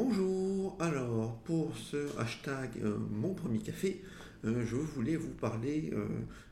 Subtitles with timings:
[0.00, 4.00] Bonjour, alors pour ce hashtag euh, mon premier café,
[4.44, 6.06] euh, je voulais vous parler euh,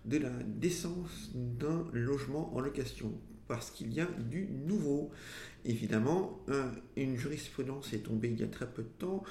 [0.04, 3.12] de la décence d'un logement en location
[3.46, 5.12] parce qu'il y a du nouveau.
[5.64, 6.40] Évidemment,
[6.96, 9.22] une jurisprudence est tombée il y a très peu de temps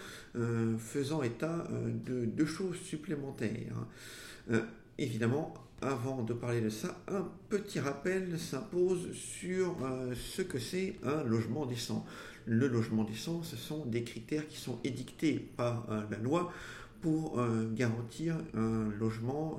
[0.77, 1.67] faisant état
[2.05, 3.85] de deux choses supplémentaires.
[4.97, 9.75] Évidemment, avant de parler de ça, un petit rappel s'impose sur
[10.15, 12.05] ce que c'est un logement décent
[12.45, 16.51] le logement décent, ce sont des critères qui sont édictés par euh, la loi
[17.01, 19.57] pour euh, garantir un logement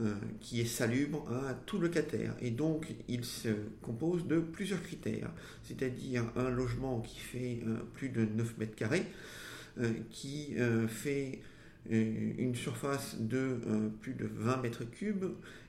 [0.00, 2.34] euh, qui est salubre à tout locataire.
[2.40, 3.48] Et donc, il se
[3.82, 5.30] compose de plusieurs critères,
[5.62, 7.60] c'est-à-dire un logement qui fait
[7.94, 9.06] plus de 9 mètres carrés,
[10.10, 10.56] qui
[10.88, 11.40] fait
[11.90, 13.58] une surface de
[14.00, 15.26] plus de 20 mètres cubes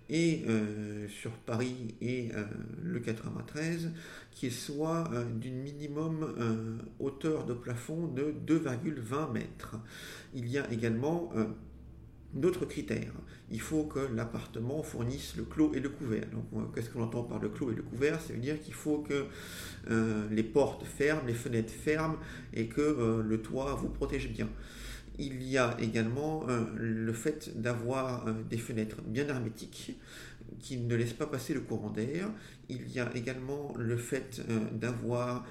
[0.09, 2.43] et euh, sur Paris et euh,
[2.83, 3.91] le 93
[4.31, 9.77] qui soit euh, d'une minimum hauteur de plafond de 2,20 mètres.
[10.33, 11.31] Il y a également
[12.33, 13.13] d'autres critères.
[13.51, 16.25] Il faut que l'appartement fournisse le clos et le couvert.
[16.31, 18.19] Donc, qu'est-ce qu'on entend par le clos et le couvert?
[18.19, 19.25] Ça veut dire qu'il faut que
[20.31, 22.17] les portes ferment, les fenêtres ferment
[22.53, 24.49] et que le toit vous protège bien.
[25.17, 29.97] Il y a également euh, le fait d'avoir euh, des fenêtres bien hermétiques
[30.59, 32.29] qui ne laissent pas passer le courant d'air.
[32.69, 35.45] Il y a également le fait euh, d'avoir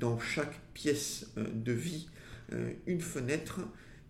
[0.00, 2.08] dans chaque pièce de vie
[2.86, 3.60] une fenêtre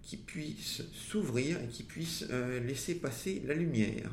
[0.02, 2.26] qui puisse s'ouvrir et qui puisse
[2.64, 4.10] laisser passer la lumière.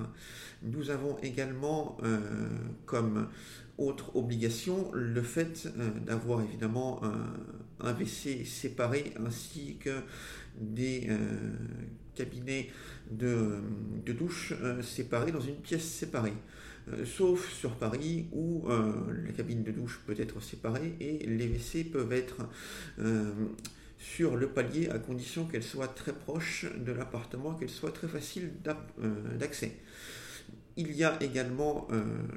[0.63, 1.97] Nous avons également
[2.85, 3.29] comme
[3.77, 5.67] autre obligation le fait
[6.05, 7.33] d'avoir évidemment un,
[7.83, 10.01] WC séparé ainsi que
[10.59, 11.17] des euh,
[12.15, 12.69] cabinets
[13.11, 13.59] de,
[14.07, 16.33] douche euh, séparés dans une pièce séparée.
[16.91, 21.85] Euh, sauf sur Paris où la cabine de douche peut être séparée et les WC
[21.85, 22.47] peuvent être
[23.97, 28.51] sur le palier à condition qu'elle soit très proche de l'appartement, qu'elle soit très facile
[29.37, 29.77] d'accès.
[30.77, 31.87] Il y a également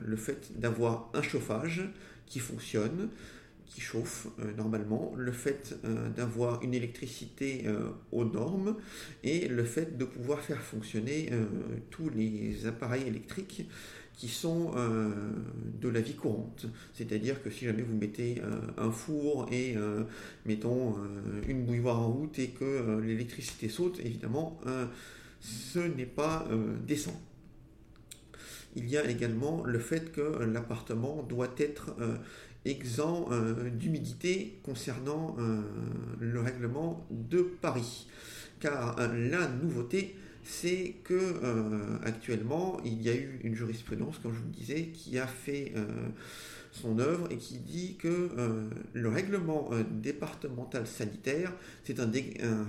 [0.00, 1.82] le fait d'avoir un chauffage
[2.26, 3.10] qui fonctionne,
[3.66, 8.76] qui chauffe euh, normalement, le fait euh, d'avoir une électricité euh, aux normes
[9.22, 11.30] et le fait de pouvoir faire fonctionner
[11.90, 13.68] tous les appareils électriques
[14.14, 14.72] qui sont
[15.80, 16.66] de la vie courante.
[16.94, 18.42] C'est-à-dire que si jamais vous mettez
[18.76, 19.76] un four et
[20.44, 20.96] mettons
[21.48, 24.60] une bouilloire en route et que l'électricité saute, évidemment,
[25.40, 26.48] ce n'est pas
[26.86, 27.20] décent.
[28.74, 31.94] Il y a également le fait que l'appartement doit être
[32.64, 35.62] exempt euh, d'humidité concernant euh,
[36.20, 38.06] le règlement de Paris.
[38.60, 41.40] Car euh, la nouveauté, c'est que
[42.04, 45.72] actuellement, il y a eu une jurisprudence, comme je vous le disais, qui a fait
[46.72, 51.52] son œuvre et qui dit que euh, le règlement euh, départemental sanitaire,
[51.84, 52.10] c'est un,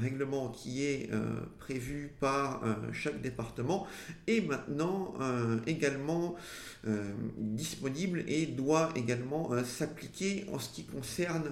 [0.01, 1.21] règlement qui est euh,
[1.59, 3.87] prévu par chaque département
[4.27, 5.13] et maintenant
[5.65, 6.35] également
[7.37, 11.51] disponible et doit également s'appliquer en ce qui concerne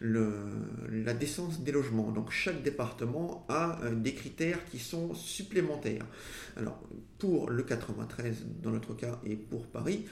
[0.00, 2.10] la décence des logements.
[2.10, 6.06] Donc chaque département a des critères qui sont supplémentaires.
[6.56, 6.80] Alors
[7.18, 10.06] pour le 93 dans notre cas et pour Paris,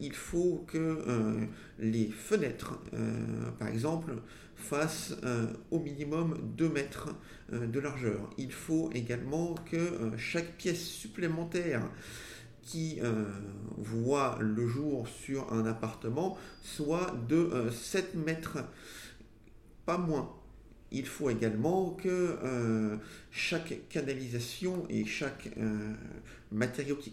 [0.00, 1.44] il faut que euh,
[1.78, 4.14] les fenêtres, euh, par exemple,
[4.56, 7.10] fassent euh, au minimum 2 mètres
[7.50, 8.30] de largeur.
[8.38, 11.82] Il faut également que chaque pièce supplémentaire
[12.62, 13.00] qui
[13.76, 18.58] voit le jour sur un appartement soit de 7 mètres,
[19.84, 20.32] pas moins
[20.92, 22.96] il faut également que euh,
[23.30, 25.92] chaque canalisation et chaque euh,
[26.50, 27.12] matériau qui,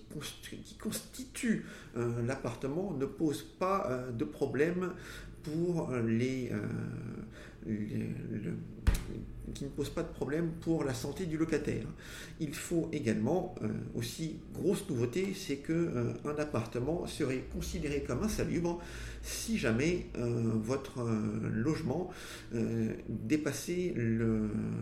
[0.79, 1.65] constitue
[1.97, 4.93] euh, l'appartement ne pose pas de problème
[5.43, 6.51] pour les,
[9.53, 11.85] qui ne pose pas de problème pour la santé du locataire.
[12.39, 18.79] Il faut également, euh, aussi, grosse nouveauté, c'est que euh, appartement serait considéré comme insalubre
[19.21, 21.05] si jamais euh, votre
[21.51, 22.09] logement
[23.09, 23.93] dépassait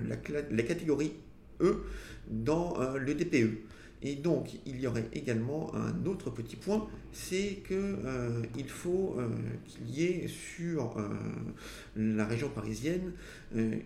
[0.07, 1.13] la, catégorie
[2.30, 3.68] Dans le DPE.
[4.04, 9.27] Et donc, il y aurait également un autre petit point, c'est qu'il euh, faut euh,
[9.65, 11.09] qu'il y ait sur euh,
[11.95, 13.13] la région parisienne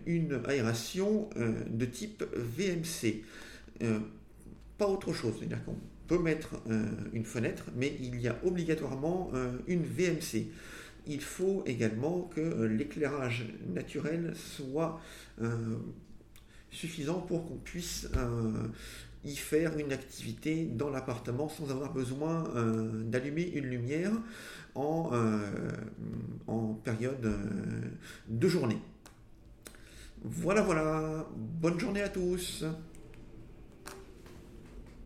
[0.06, 3.22] une aération de type VMC.
[4.76, 5.76] pas autre chose, c'est-à-dire qu'on
[6.08, 6.60] peut mettre
[7.12, 9.30] une fenêtre, mais il y a obligatoirement
[9.66, 10.46] une VMC.
[11.06, 15.00] Il faut également que l'éclairage naturel soit
[16.72, 18.08] suffisant pour qu'on puisse
[19.24, 24.12] y faire une activité dans l'appartement sans avoir besoin euh, d'allumer une lumière
[24.74, 25.38] en, euh,
[26.46, 27.36] en période euh,
[28.28, 28.78] de journée.
[30.24, 31.26] Voilà, voilà.
[31.36, 32.64] Bonne journée à tous.